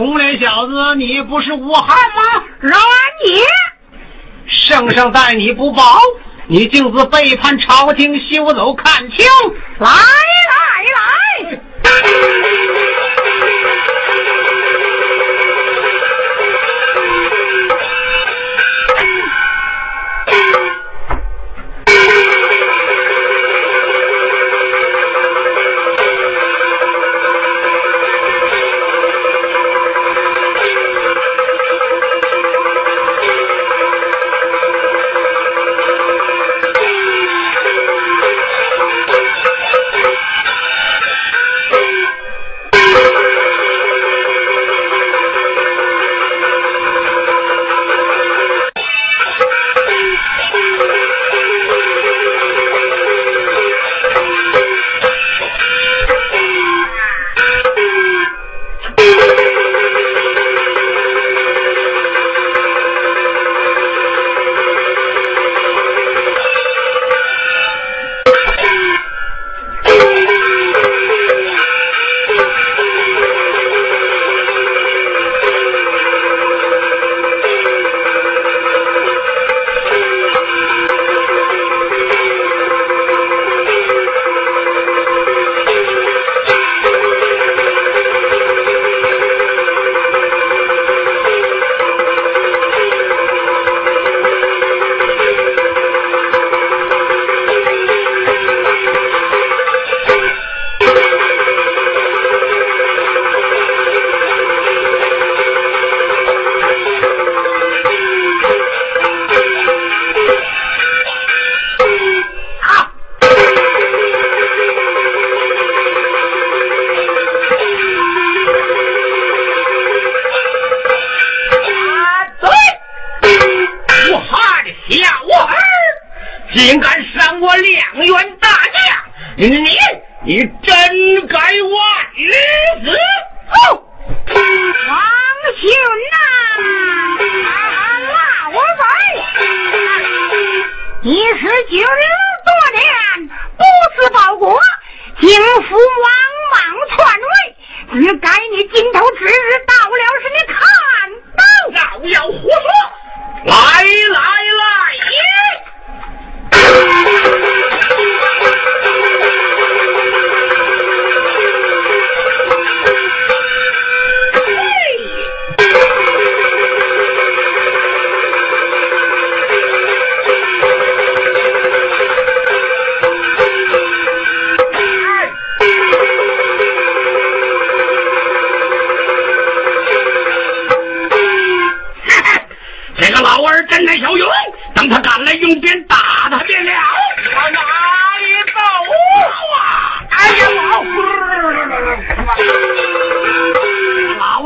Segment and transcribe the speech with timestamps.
[0.00, 2.42] 红脸小子，你不是武汉吗？
[2.60, 2.74] 饶
[3.26, 3.42] 你！
[4.46, 5.82] 圣上待你不薄，
[6.46, 9.26] 你竟自背叛朝廷，休走看清！
[9.78, 9.94] 来来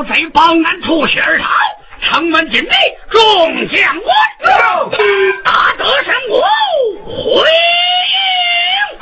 [0.07, 1.47] 贼包安脱险而逃，
[2.03, 2.71] 城门紧闭，
[3.11, 4.15] 众将官
[5.43, 6.33] 打得神武
[7.07, 7.13] 回
[7.43, 8.99] 营。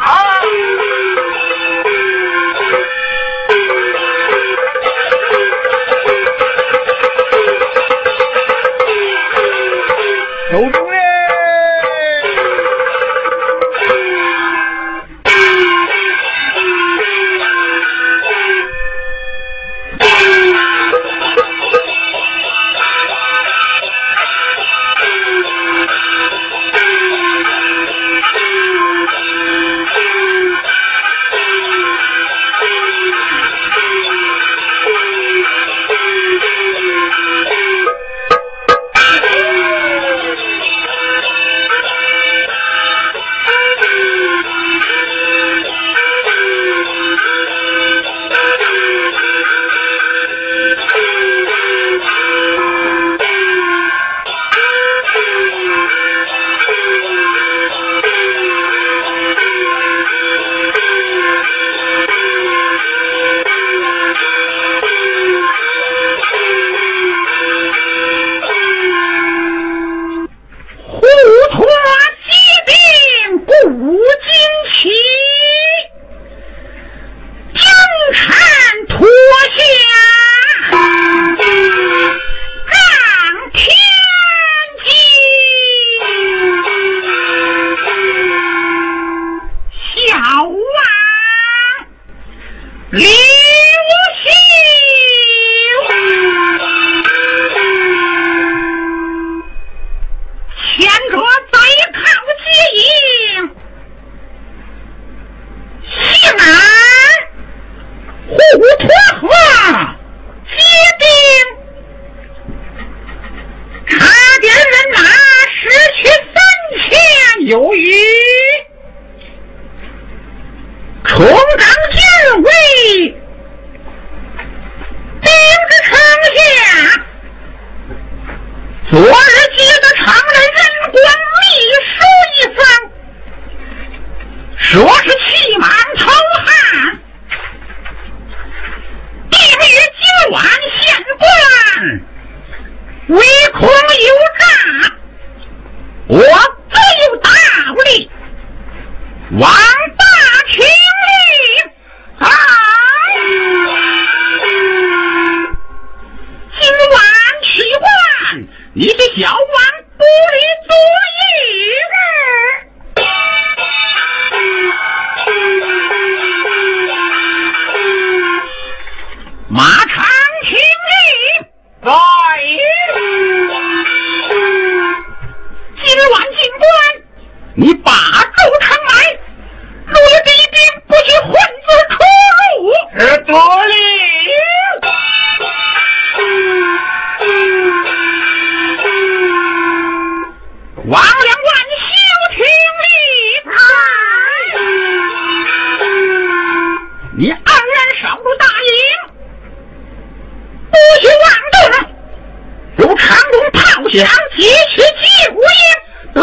[203.93, 206.23] 将敌食器无影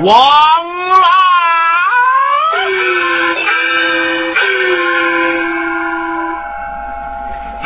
[0.00, 0.08] 王
[0.88, 1.04] 朗，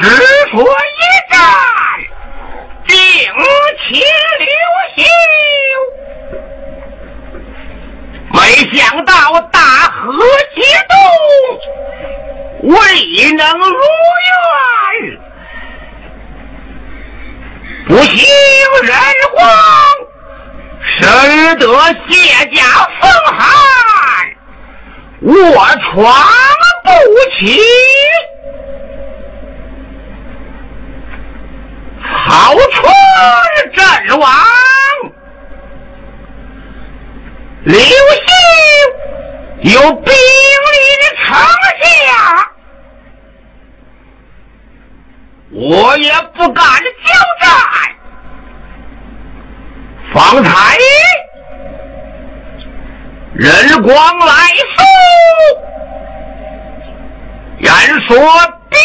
[0.01, 0.05] 只
[0.51, 1.39] 说一战，
[2.89, 2.97] 定
[3.89, 3.95] 擒
[4.41, 4.51] 刘
[4.97, 4.99] 秀。
[8.33, 8.37] 没
[8.77, 9.13] 想到
[9.53, 10.13] 大河
[10.55, 12.75] 激动，未
[13.35, 13.79] 能如
[14.27, 15.17] 愿，
[17.87, 18.19] 不幸
[18.83, 18.93] 人
[19.37, 19.76] 亡。
[20.99, 21.67] 谁得
[22.09, 22.63] 卸甲
[23.01, 23.39] 封寒，
[25.21, 25.95] 卧床
[26.85, 26.89] 不
[27.39, 27.61] 起？
[32.29, 32.61] 曹军
[33.75, 34.27] 阵亡，
[37.65, 37.81] 刘秀
[39.61, 41.27] 有兵力的丞
[41.83, 41.85] 相，
[45.51, 47.47] 我也不敢交战。
[50.17, 50.79] 方才
[53.35, 54.33] 人光来
[54.75, 54.83] 复，
[57.59, 57.71] 言
[58.09, 58.17] 说
[58.71, 58.79] 定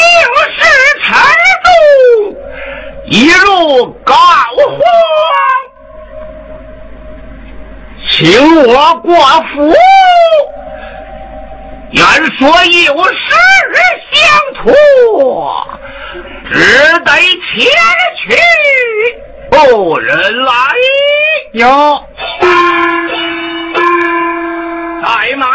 [0.58, 0.60] 是
[1.06, 1.10] 财
[1.64, 1.70] 主，
[3.06, 4.78] 一路告荒，
[8.10, 9.16] 请我过
[9.56, 9.74] 府。
[11.92, 12.06] 言
[12.38, 13.16] 说有事
[14.12, 14.20] 相
[14.66, 15.66] 托，
[16.52, 16.54] 只
[17.06, 17.66] 得前
[18.18, 18.36] 去。
[19.52, 20.54] 哦，人来。
[21.54, 21.68] 有，
[25.04, 25.48] 在马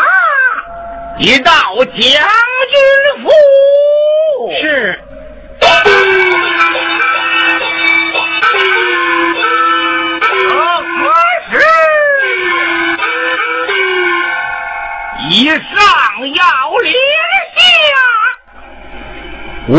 [1.18, 1.52] 一道
[1.84, 2.04] 将军
[3.22, 3.30] 府。
[4.60, 5.00] 是。
[10.48, 10.52] 何
[11.50, 11.52] 时
[15.30, 15.56] 以上
[16.34, 16.44] 要
[16.82, 16.92] 领
[17.56, 17.58] 下，
[19.68, 19.74] 为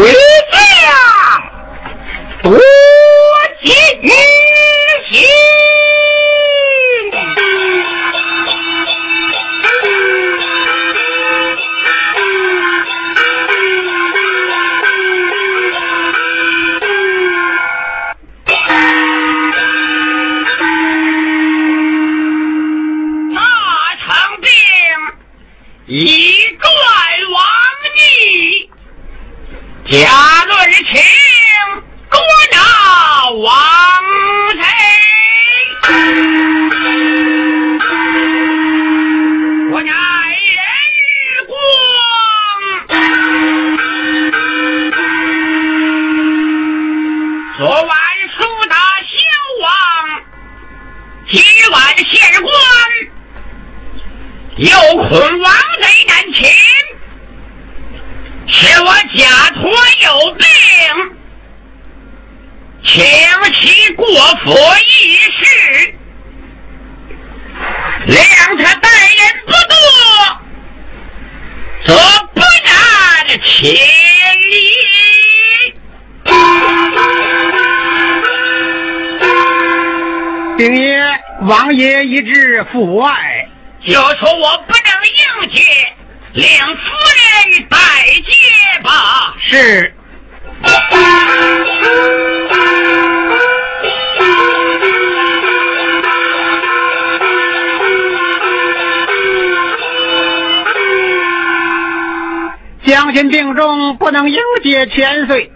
[102.87, 105.51] 将军病重，不能迎接千岁，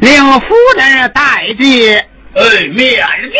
[0.00, 2.04] 令夫人代接。
[2.34, 3.38] 哎，免礼，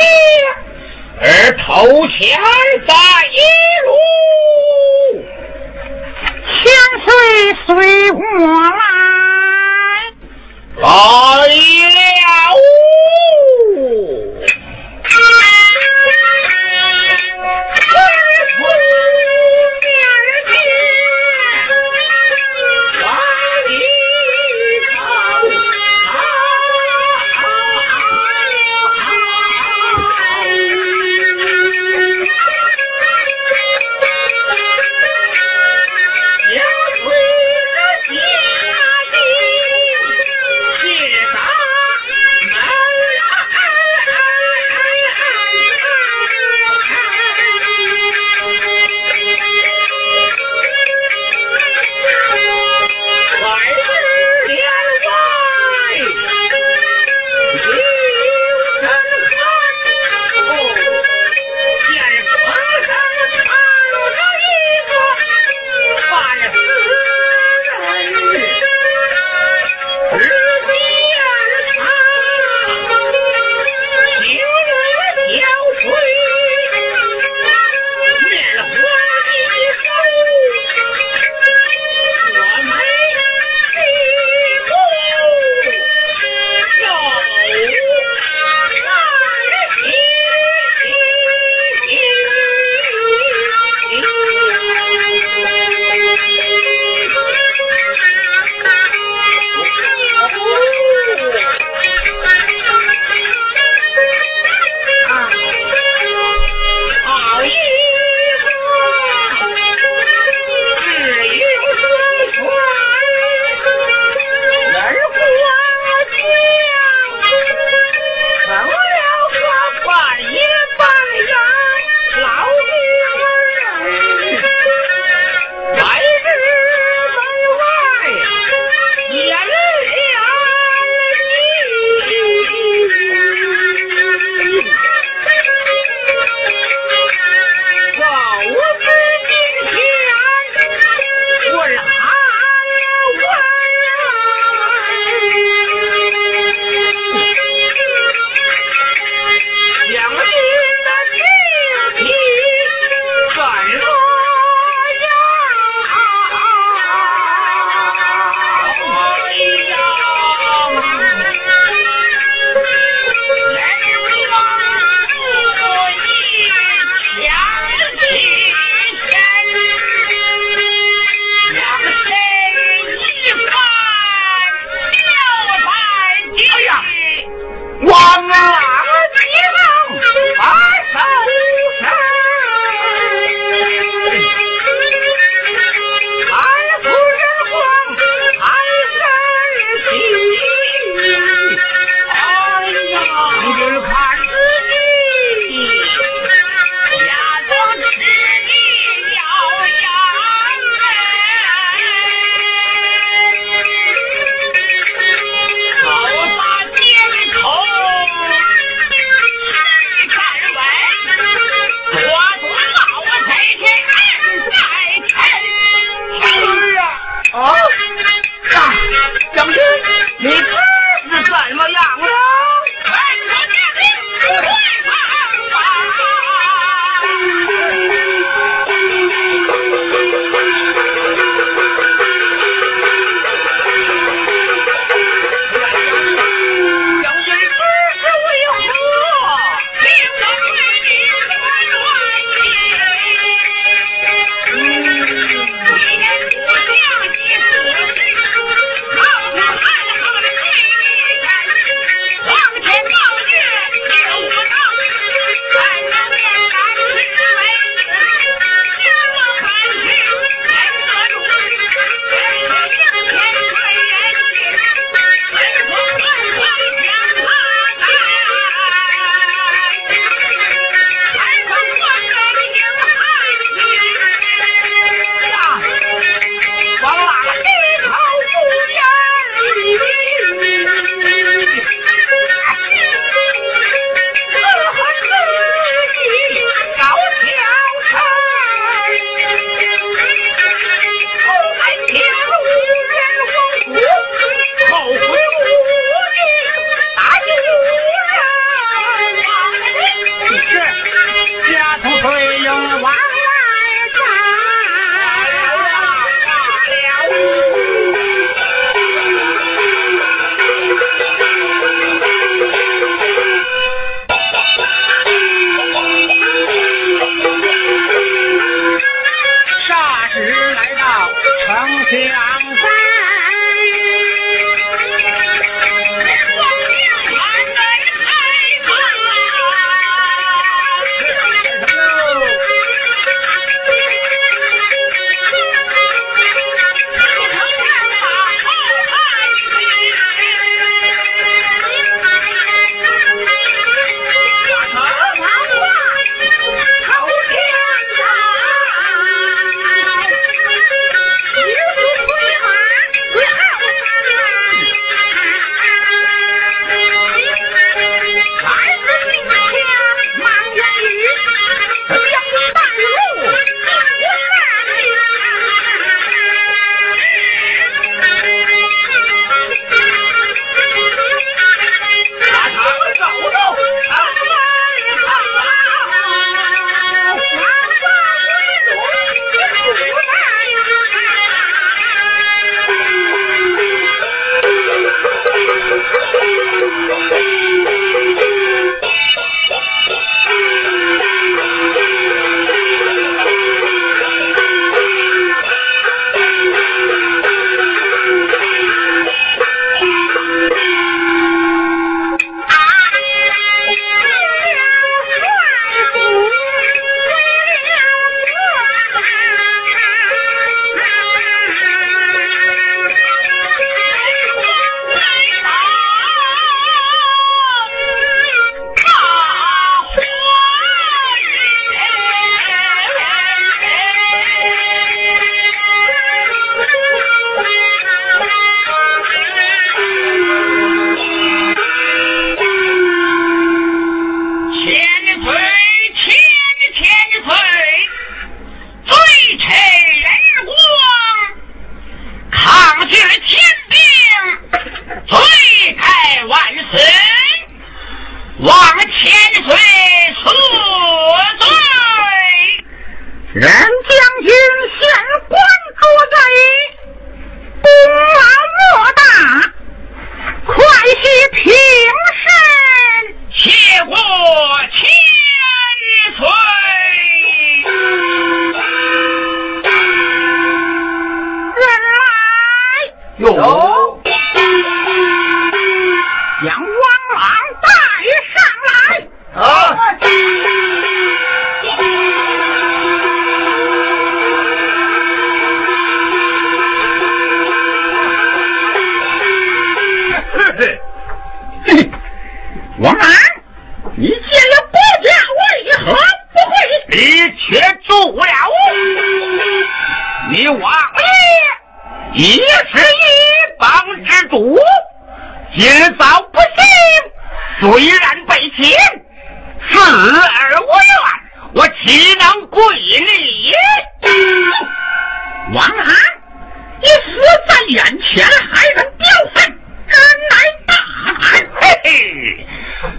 [1.21, 1.27] 而
[1.59, 2.39] 头前
[2.87, 2.95] 在
[3.33, 3.39] 一
[3.85, 3.91] 路，
[6.63, 6.71] 千
[7.05, 7.07] 岁
[7.67, 8.21] 随我
[8.63, 8.79] 来。
[10.77, 11.45] 来了。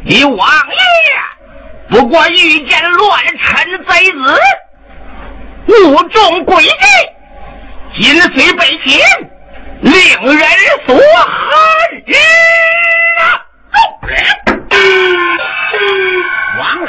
[0.03, 0.77] 你王爷
[1.89, 4.17] 不过遇见乱臣贼子，
[5.67, 6.69] 误中诡计。
[7.97, 8.99] 今虽被擒，
[9.81, 9.93] 令
[10.35, 10.47] 人
[10.85, 11.01] 所恨！
[16.57, 16.87] 王兰，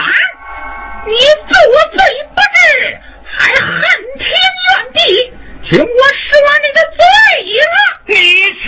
[1.07, 1.13] 你
[1.49, 1.53] 作
[1.93, 1.99] 罪
[2.35, 2.57] 不至，
[3.37, 3.71] 还恨
[4.19, 4.25] 天
[4.65, 4.99] 怨地，
[5.69, 6.29] 听我说
[6.63, 6.99] 你的罪
[7.61, 7.75] 了。
[8.07, 8.15] 你
[8.63, 8.67] 且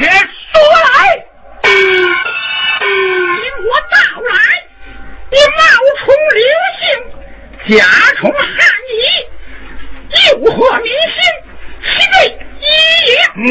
[5.30, 5.60] 你冒
[5.98, 6.02] 充
[6.34, 6.42] 刘
[6.78, 7.84] 姓，假
[8.16, 8.40] 充汉
[8.88, 9.00] 仪，
[10.10, 10.16] 诱
[10.50, 11.18] 惑民心。
[11.84, 12.16] 其罪
[12.60, 12.62] 一
[13.10, 13.12] 也。
[13.36, 13.46] 嗯，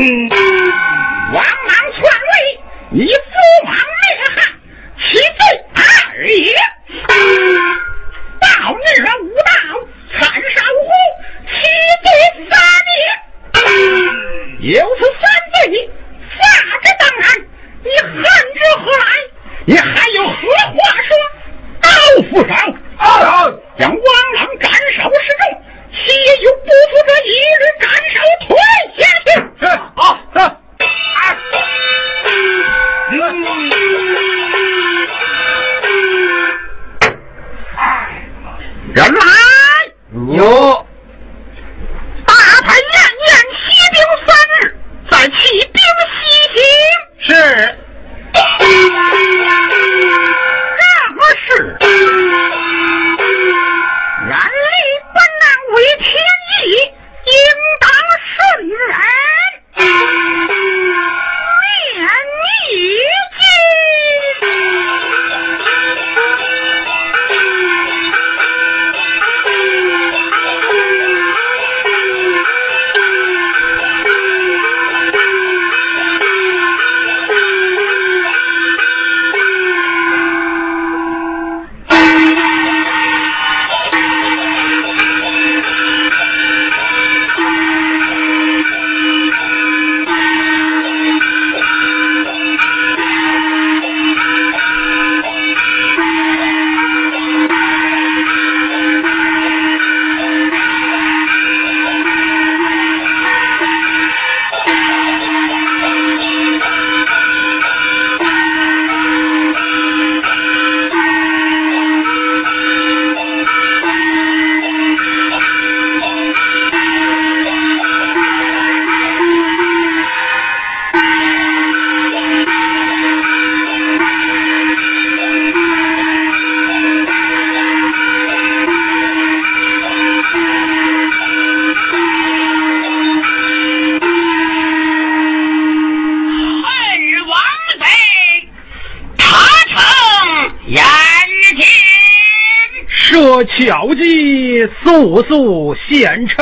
[145.08, 146.38] 速速现成，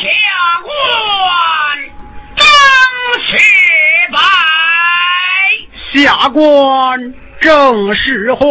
[0.00, 0.08] 下
[0.64, 0.74] 官
[2.34, 2.44] 正
[3.22, 3.36] 是
[4.12, 4.18] 白，
[5.92, 8.44] 下官正是话。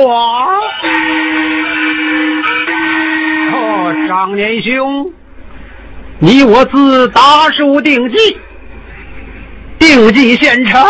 [3.52, 5.12] 哦，张年兄，
[6.20, 8.38] 你我自大书定计，
[9.78, 10.82] 定计现成。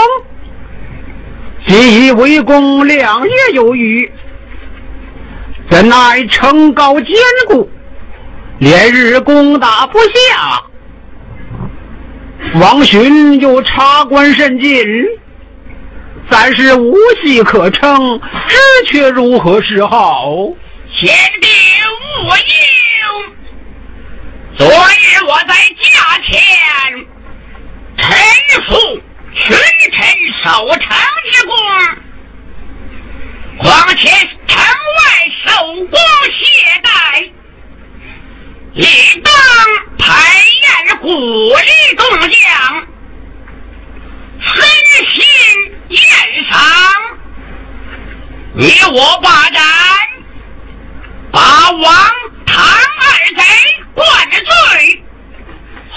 [1.68, 4.12] 今已为公两月有余，
[5.70, 7.16] 怎奈城高坚
[7.48, 7.68] 固，
[8.60, 10.64] 连日攻打不下。
[12.60, 14.86] 王勋又察官甚尽，
[16.30, 20.32] 暂时无戏可乘，知却如何是好？
[20.94, 21.48] 贤弟
[22.22, 23.26] 勿忧，
[24.56, 26.40] 昨日我在驾前
[27.98, 28.08] 陈
[28.68, 29.02] 述。
[29.36, 29.56] 群
[29.92, 30.00] 臣
[30.44, 30.98] 守城
[31.32, 31.56] 之功，
[33.58, 34.10] 况且
[34.48, 35.00] 城外
[35.46, 35.52] 守
[35.86, 36.00] 宫
[36.32, 36.88] 懈怠，
[38.74, 38.88] 理
[39.22, 39.34] 当
[39.98, 40.06] 排
[40.62, 42.88] 宴鼓励众将，
[44.40, 44.54] 分
[45.12, 45.16] 心
[45.90, 46.00] 宴
[46.50, 46.54] 赏。
[48.58, 49.62] 你我霸占，
[51.32, 51.84] 把王
[52.46, 53.04] 唐二
[53.36, 53.44] 贼
[53.94, 55.05] 灌醉，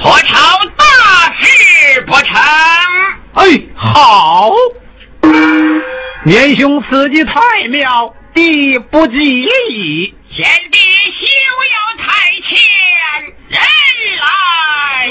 [0.01, 0.37] 和朝。
[3.35, 3.45] 哎，
[3.77, 4.51] 好，
[6.25, 7.33] 年兄此计太
[7.69, 9.17] 妙，弟不及
[9.71, 10.15] 矣。
[10.31, 10.79] 贤弟
[11.21, 11.27] 休
[11.71, 12.59] 要太谦，
[13.49, 13.61] 人
[14.19, 15.09] 来。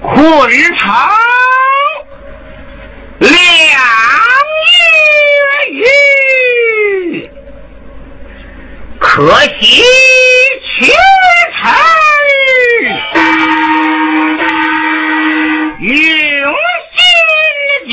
[0.00, 1.08] 昆长
[3.20, 3.30] 两
[4.66, 7.30] 月雨，
[8.98, 9.84] 可惜
[10.64, 10.90] 群
[11.54, 11.62] 臣
[15.80, 16.52] 用
[16.94, 16.98] 心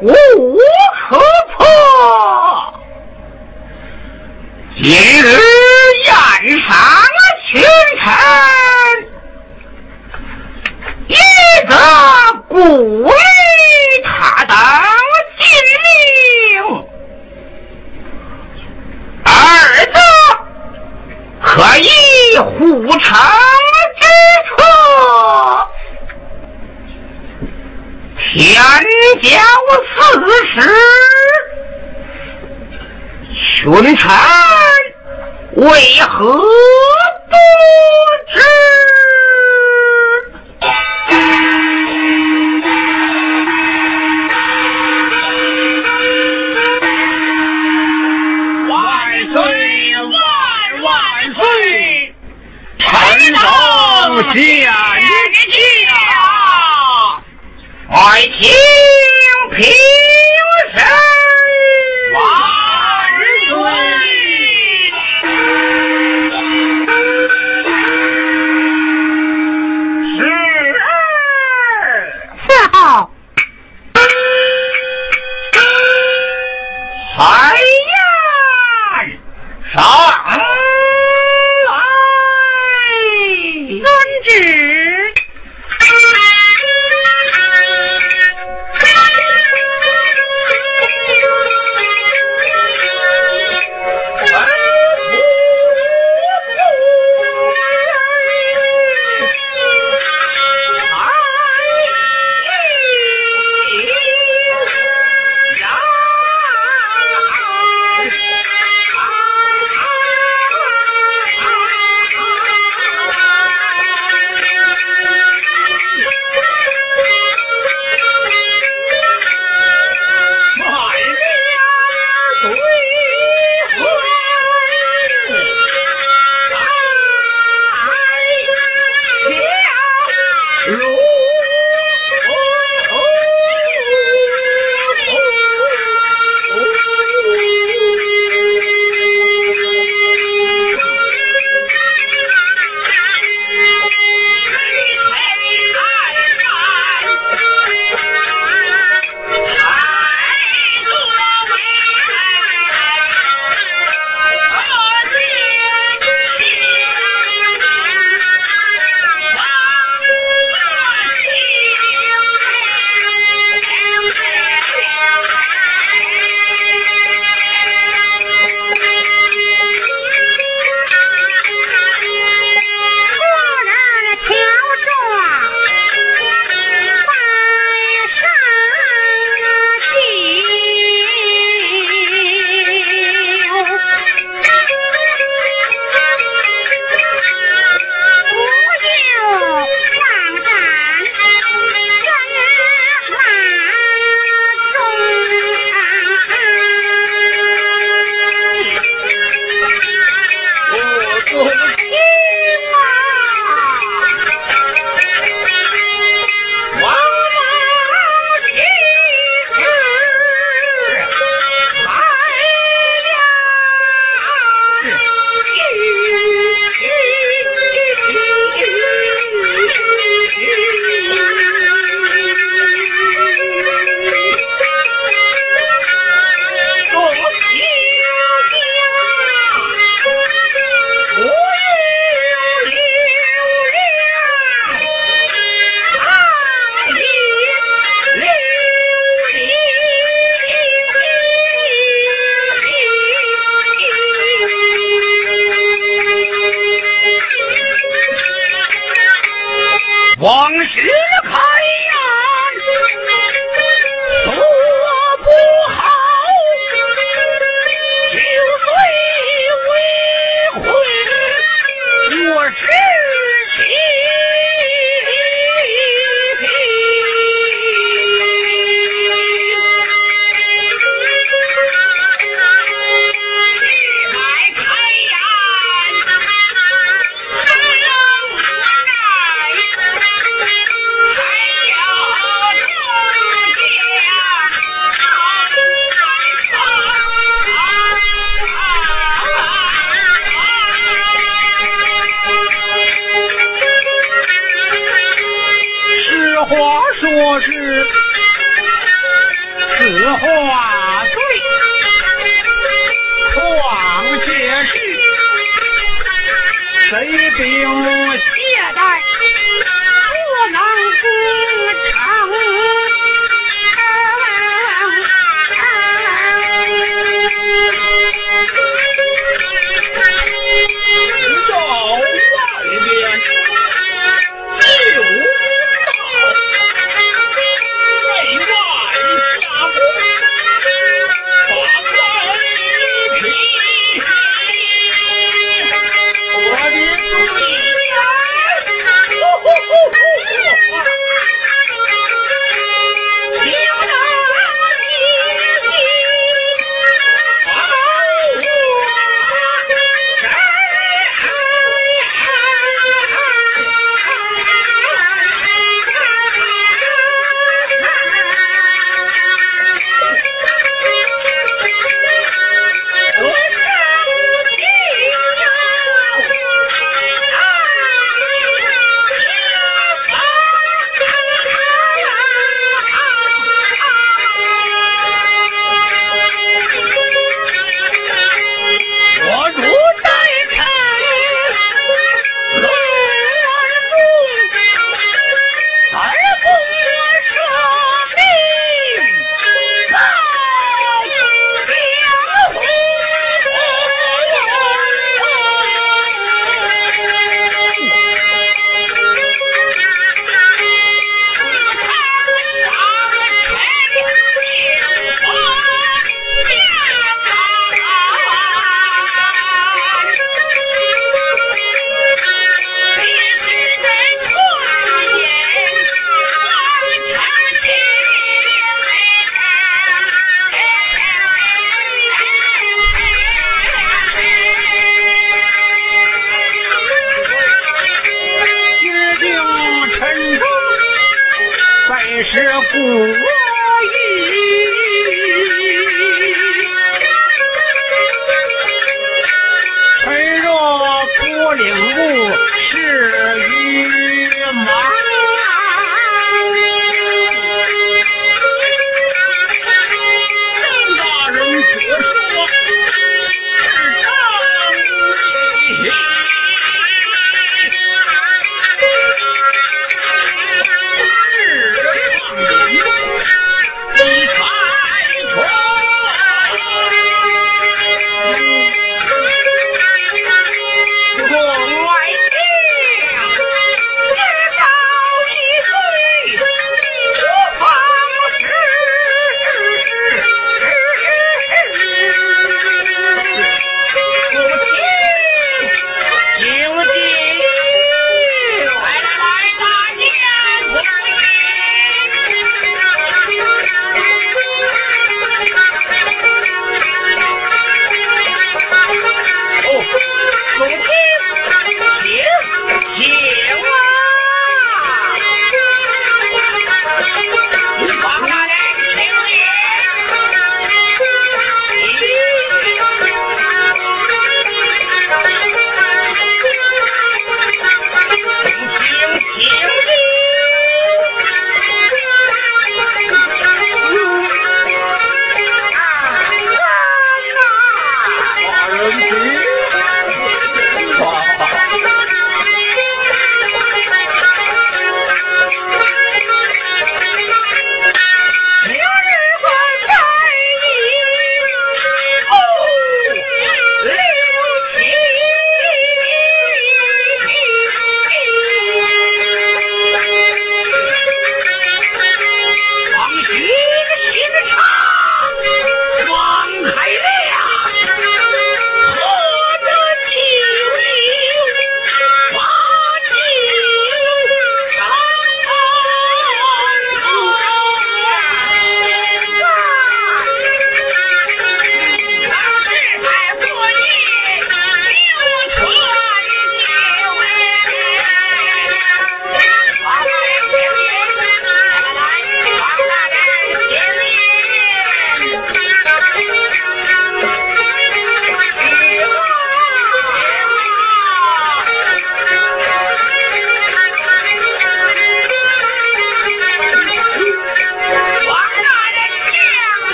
[0.00, 0.12] 无
[1.08, 1.18] 可
[1.56, 1.66] 破，
[4.76, 5.26] 今日
[6.04, 6.08] 宴
[6.60, 6.70] 上
[7.50, 7.62] 群，清
[8.00, 8.06] 晨。
[11.08, 11.14] 一
[11.68, 11.74] 则
[12.48, 13.17] 古文。
[30.58, 30.66] 啊，
[33.56, 34.10] 群臣
[35.56, 35.70] 为
[36.08, 36.40] 何？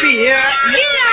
[0.00, 0.40] 醉了，
[0.72, 1.03] 别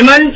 [0.00, 0.32] 你们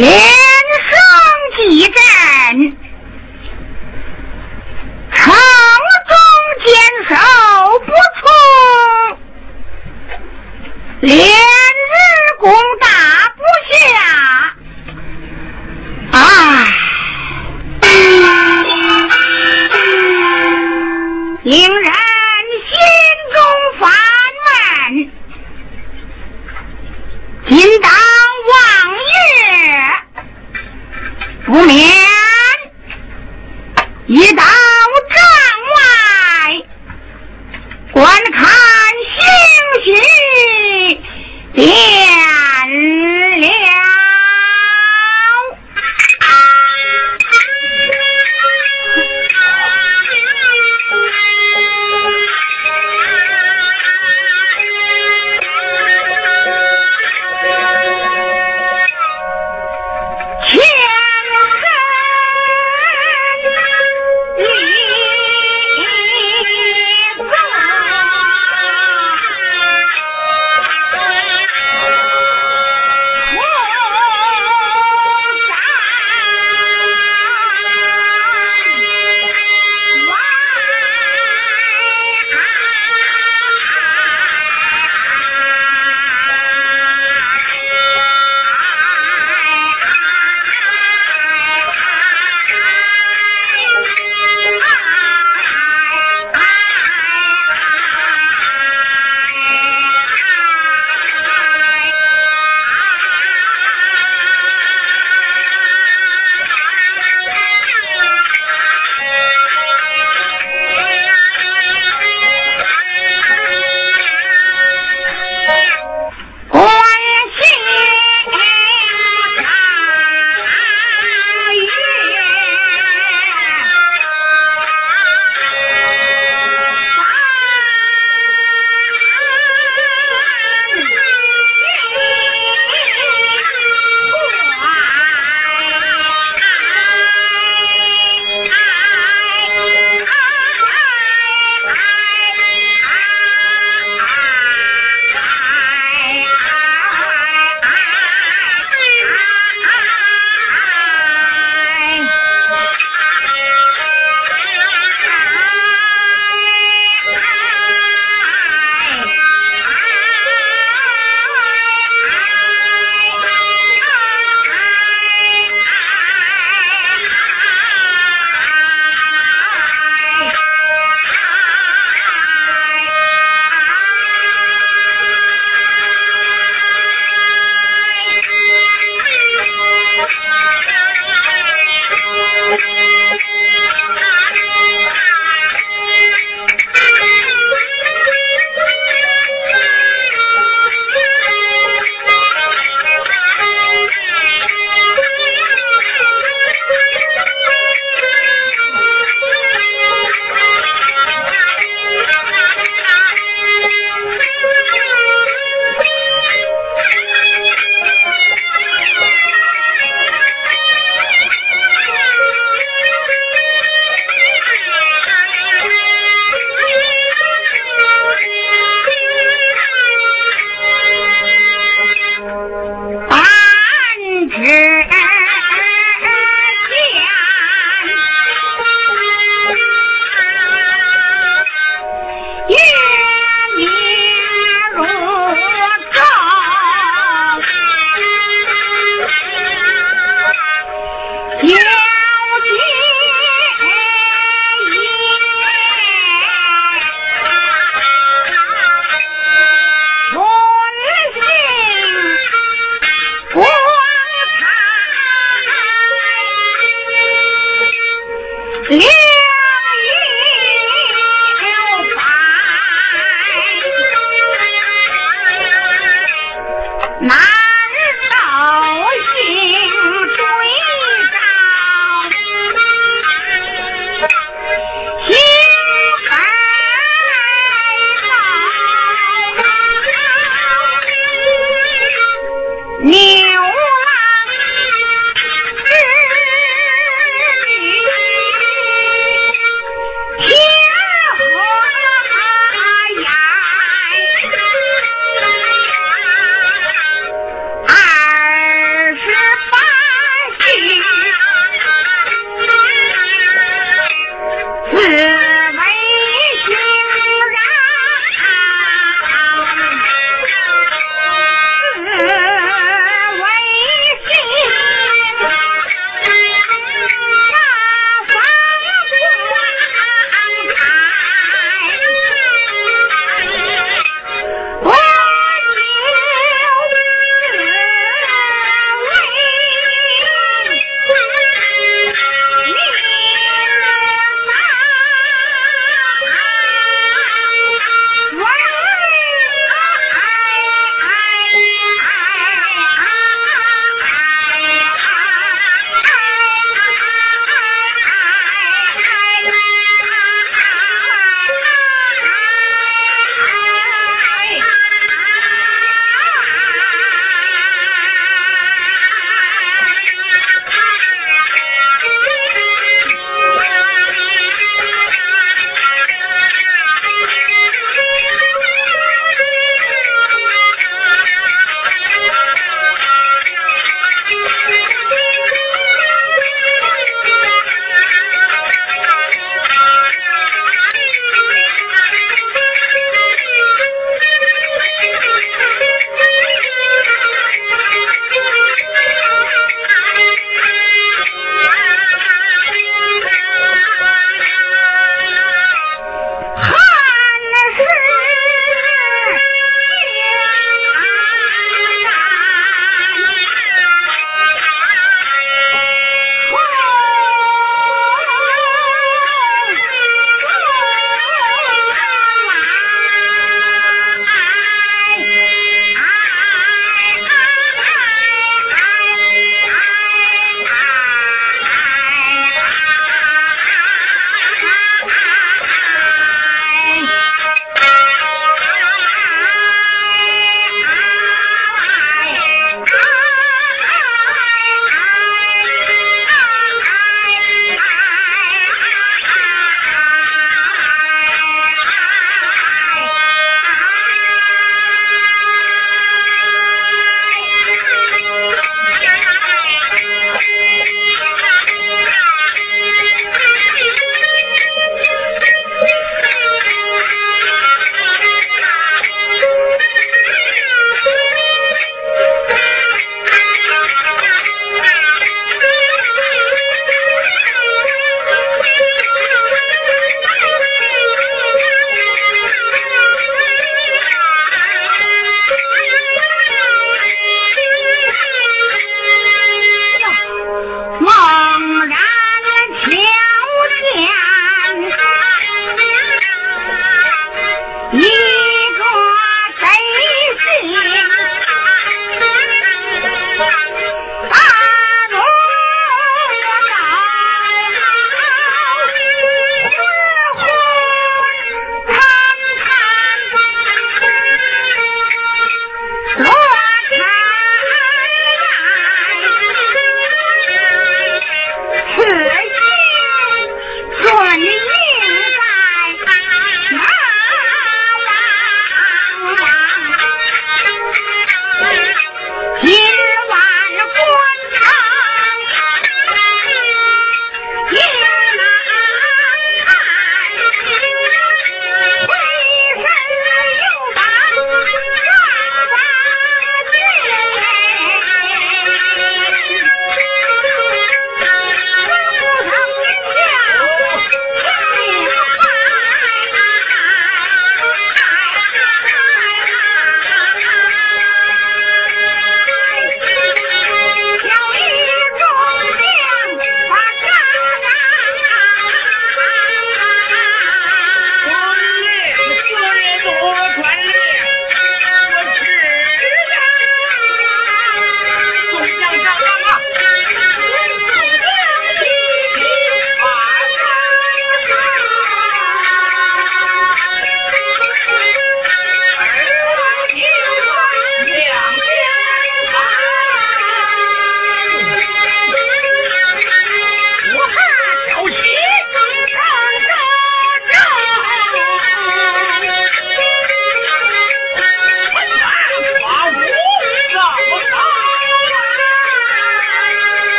[0.00, 0.29] 连